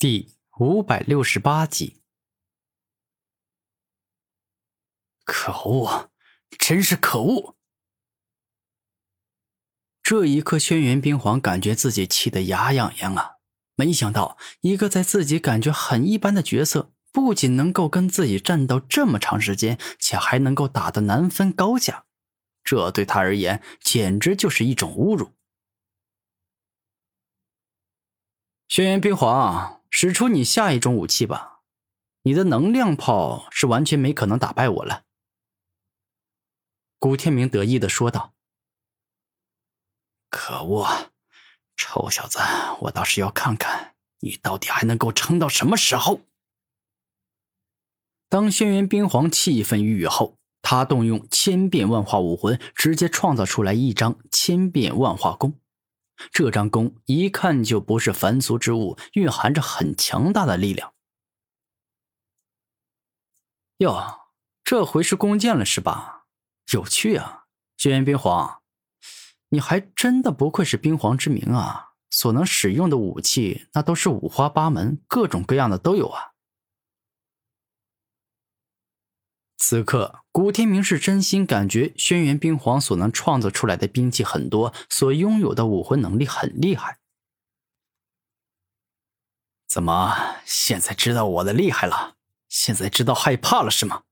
[0.00, 2.00] 第五百六十八集。
[5.26, 6.10] 可恶，
[6.58, 7.58] 真是可恶！
[10.02, 13.32] 这一刻，轩辕冰皇感觉自己气得牙痒痒啊！
[13.74, 22.06] 没想到，一个在自己感觉很一般的角色，不仅能够跟自己战斗这么长时间，且还能够打得难分高下，
[22.64, 25.32] 这对他而言简直就是一种侮辱。
[28.66, 29.78] 轩辕冰皇。
[29.90, 31.60] 使出你下一种武器吧，
[32.22, 35.04] 你的能量炮是完全没可能打败我了。”
[36.98, 38.34] 古天明得意的说道。
[40.30, 41.10] “可恶，
[41.76, 42.38] 臭小子，
[42.82, 46.20] 我倒是要看看你到底还能够撑到什么时候！”
[48.28, 55.58] 当轩辕冰皇气愤欲后，他动用千变万化武魂，直接创造出来一张千变万化弓。
[56.30, 60.92] 这张弓一看就不是凡俗之物，蕴含着很强大的力量。
[63.78, 64.28] 哟，
[64.62, 66.26] 这回是弓箭了是吧？
[66.72, 68.60] 有趣啊，轩辕冰皇，
[69.48, 71.88] 你还真的不愧是冰皇之名啊！
[72.10, 76.29] 所能使用的武器那都是五花八门，各种各样的都有啊。
[79.62, 86.98] 此刻，古天明是真心感觉轩辕冰皇所能创造出来的兵器很多，所拥有的武魂能力很厉害。
[89.68, 92.16] 怎么，现在知道我的厉害了？
[92.48, 94.04] 现在知道害怕了是吗？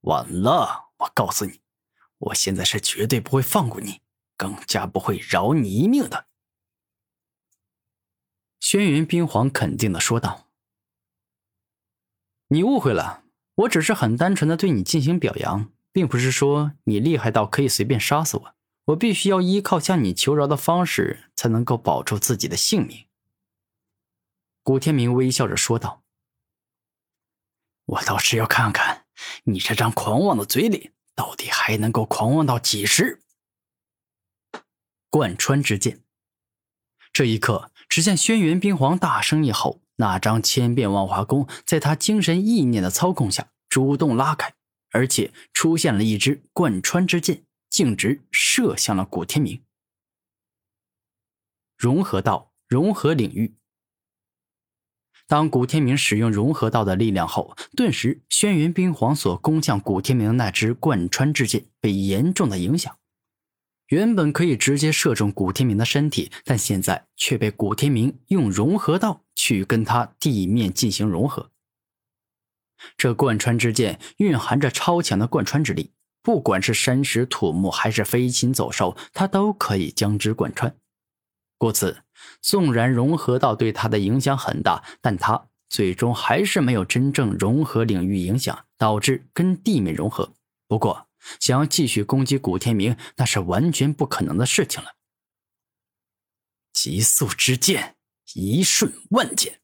[0.00, 1.60] 晚了，我告诉你，
[2.16, 4.00] 我现在是绝对不会放过你，
[4.38, 6.24] 更加不会饶你一命的。”
[8.58, 10.48] 轩辕冰皇肯定的说道。
[12.48, 13.24] “你误会了。”
[13.60, 18.54] 我只是很单纯的对你进行表扬，并不是说你厉害到可以随便杀死我。
[18.86, 23.06] 我必须要依靠向你求饶的方式，才能够保住自己的性命。”
[24.62, 26.02] 古天明微笑着说道。
[27.84, 29.04] “我倒是要看看
[29.44, 33.20] 你这张狂妄的嘴脸，到底还能够狂妄到几时？”
[35.10, 36.02] 贯穿之剑。
[37.12, 39.80] 这一刻，只见轩辕冰皇大声一吼。
[39.96, 44.52] 那张千变万化弓在他精神意念的操控下主动拉开，
[44.90, 49.62] 而且出现了一支贯穿之箭，径直射向了古天明。
[51.78, 53.54] 融合道，融合领域。
[55.26, 62.98] 当古天明使用融合道的力量后，顿时轩辕冰皇所攻向古天明的那支贯穿之箭被严重的影响。
[63.86, 69.24] 原本可以直接射中古天明的身体，但现在却被古天明用融合道。
[69.42, 71.50] 去跟他地面进行融合。
[72.96, 75.92] 这贯穿之剑蕴含着超强的贯穿之力，
[76.22, 80.76] 不管是山石土木还是飞禽走兽，它都可以将之贯穿。
[81.58, 82.02] 故此，
[82.40, 90.32] 纵然融合道对他的影响很大，但他最终还是没有真正融合领域影响，导致跟地面融合。
[90.66, 91.08] 不过，
[91.38, 94.94] 想要继续攻击古天明，那是完全不可能的事情了。
[96.72, 97.96] 极速之剑。
[98.34, 99.60] 一瞬万剑。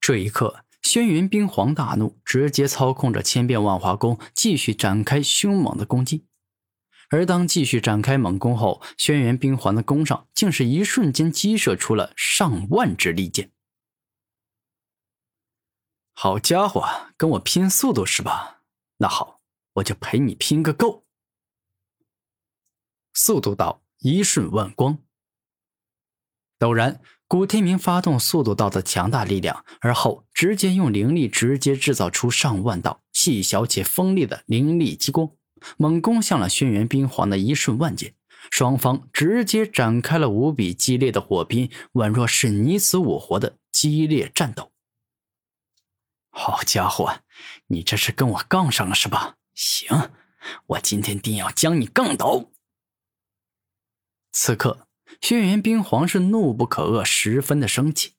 [0.00, 6.26] 这一刻，轩辕冰皇大怒，直接操控着千变万化弓继续展开凶猛的攻击。
[7.08, 13.50] 而当继续展开猛攻后，轩辕冰皇的弓上竟是一瞬间激射出了上万支利箭。
[16.12, 18.62] 好家伙，跟我拼速度是吧？
[18.98, 19.40] 那好，
[19.74, 21.06] 我就陪你拼个够。
[23.14, 24.98] 速度到一瞬万光。
[26.58, 27.00] 陡然，
[27.34, 35.28] 古天明发动速度道的强大力量，而后直接用灵力直接制造出上万道细小且锋利的灵力激光，
[35.76, 38.14] 猛攻向了轩辕冰皇的一瞬万剑。
[38.52, 44.70] 双方直接展开了无比激烈的火拼，宛若是你死我活的激烈战斗。
[46.30, 47.18] 好家伙，
[47.66, 49.38] 你这是跟我杠上了是吧？
[49.56, 50.12] 行，
[50.66, 52.52] 我今天定要将你杠倒。
[54.30, 54.83] 此刻。
[55.20, 58.14] 轩辕冰皇是怒不可遏，十分的生气。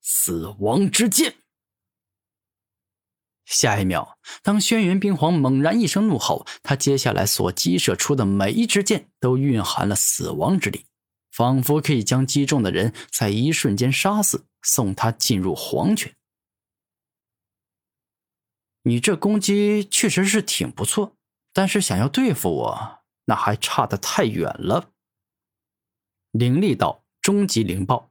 [0.00, 1.36] 死亡之剑。
[3.44, 10.86] 下一秒，当轩辕冰皇猛然一声怒吼，他接下来所击射出的每一支箭都蕴含了死亡之力，
[11.30, 16.14] 仿佛可以将击中的人在一瞬间杀死，送他进入黄泉。
[18.84, 21.16] 你这攻击确实是挺不错，
[21.52, 24.91] 但是想要对付我，那还差得太远了。
[26.32, 28.10] 灵力道终极灵爆。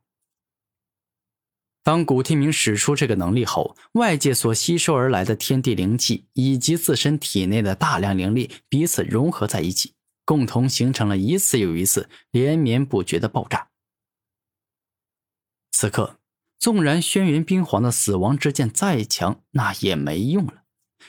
[1.83, 13.69] 当古天明使出这个能力后，外界所吸收而来的天地灵气以及自身体内的大量灵力彼此融合在一起，共同形成了一次又一次连绵不绝的爆炸。
[15.71, 16.19] 此刻，
[16.59, 20.65] 纵然轩辕冰皇的死亡之剑再强，那也没用了，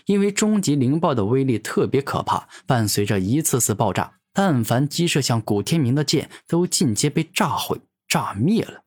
[0.07, 8.85] 因为终极灵爆的威力特别可怕，伴随着一次次爆炸，但凡击射向古天明的剑，都尽皆被炸毁、炸灭了。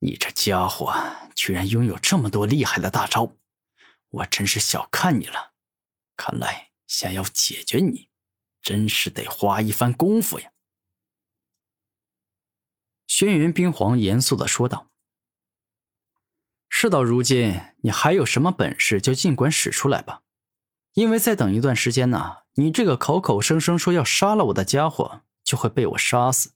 [0.00, 0.92] 你这家伙
[1.36, 3.36] 居然拥有这么多厉害的大招，
[4.08, 5.52] 我真是小看你了。
[6.16, 8.08] 看来想要解决你，
[8.60, 10.50] 真是得花一番功夫呀。
[13.06, 14.90] 轩辕冰皇严肃的说道
[16.68, 20.22] ：“事到如今，你还有什么本事就尽管使出来吧。
[20.94, 26.52] 因为再等一段时间呢，你这个口口声声说要杀了我的家伙就会被我杀死，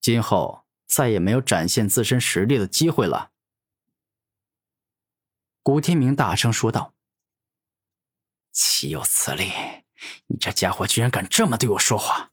[0.00, 3.30] 今后再也没有展现自身实力的机会了。”
[5.62, 6.94] 古天明大声说道
[8.52, 9.52] ：“岂有此理！
[10.26, 12.30] 你这家伙居然敢这么对我说话！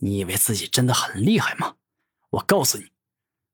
[0.00, 1.76] 你以为自己真的很厉害吗？
[2.30, 2.92] 我告诉你。”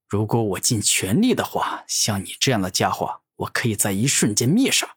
[0.08, 4.96] 如果我尽全力的话，像你这样的家伙，我可以在一瞬间灭杀。”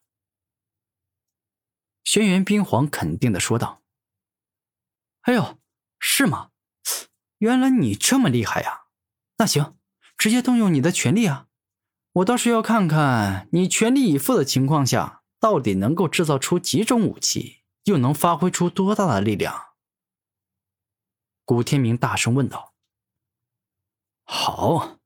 [2.03, 3.81] 轩辕冰皇肯定的说道。
[5.23, 5.59] “哎呦，
[5.99, 6.49] 是吗？
[7.37, 8.83] 原来你这么厉害呀！
[9.37, 9.77] 那行，
[10.17, 11.47] 直接动用你的全力啊！
[12.13, 19.73] 我倒是要看看你全力以赴的情况下，到底能够制造出几种武器，又能发挥出多大的力量。”
[21.45, 22.73] 古天明大声问道。
[24.23, 24.99] “好。”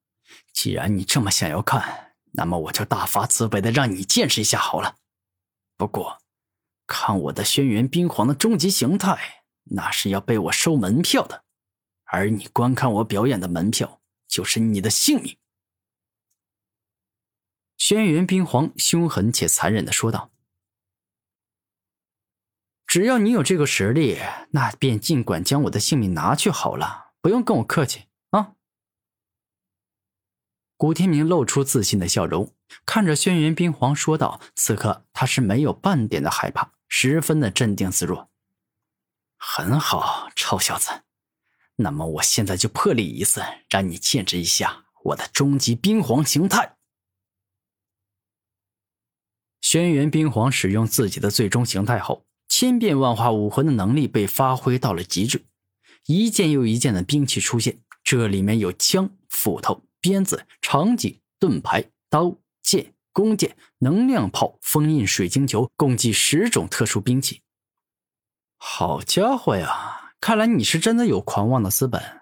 [0.51, 4.97] 既然你这么想要看，那么我就大发慈悲的让你见识一下好了。
[5.77, 6.19] 不过，
[6.87, 11.43] 看我的轩辕冰皇的终极形态，那是要被我收门票的，
[12.05, 15.37] 而你观看我表演的门票，就是你的性命。”
[17.77, 20.31] 轩辕冰皇凶狠且残忍的说道。
[22.87, 24.19] “只要你有这个实力，
[24.51, 28.53] 那便尽管将我的性命拿去好了，不用跟我客气啊。”
[30.77, 32.55] 古天明露出自信的笑容，
[32.85, 38.29] 看着轩辕冰皇说道：“此刻他是没有半点的害怕，十分的镇定自若。
[39.37, 41.03] 很好，臭小子，
[41.75, 46.77] 那么我现在就破例一次，让你见识一下我的终极冰皇形态。”
[49.61, 55.45] 轩辕冰皇使用自己的最终形态后，千变万化武魂的能力被发挥到了极致，
[56.05, 59.83] 一件又一件的兵器出现，这里面有枪、斧头。
[59.99, 67.41] 鞭子、长戟、盾牌、刀剑、弓箭、能量炮、封印水晶球，共计十种特殊兵器。
[68.59, 70.13] 好家伙呀！
[70.21, 72.21] 看来你是真的有狂妄的资本。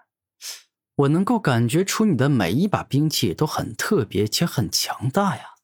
[0.94, 5.56] 我能够感觉出你的每一把兵器都很特别且很强大呀。”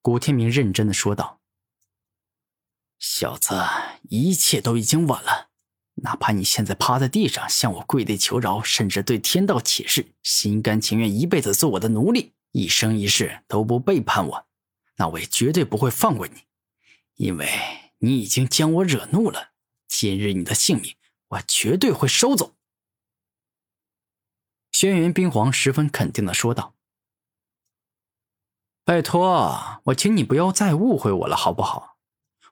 [0.00, 1.42] 古天明认真的说道。
[2.98, 3.62] “小子，
[4.08, 5.48] 一切都已经晚了。”
[6.02, 14.46] 哪怕你现在趴在地上向我跪地求饶，甚至对天道起誓，心甘情愿一辈子做我的奴隶，一生一世都不背叛我，
[14.96, 16.44] 那我也绝对不会放过你，
[17.16, 17.46] 因为
[17.98, 19.50] 你已经将我惹怒了。
[19.86, 20.96] 今日你的性命，
[21.28, 22.54] 我绝对会收走。”
[24.72, 26.74] 轩辕冰皇十分肯定的说道。
[28.84, 31.98] “拜托，我请你不要再误会我了，好不好？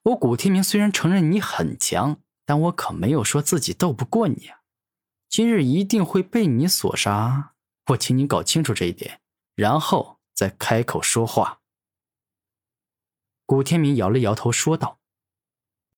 [0.03, 4.61] 我古天明虽然承认你很强。”但我可没有说自己斗不过你啊！
[5.31, 7.55] 今日一定会被你所杀，
[7.87, 9.23] 我请你搞清楚这一点，
[9.55, 11.61] 然后再开口说话。”
[13.47, 15.04] 古天明摇了摇头说道。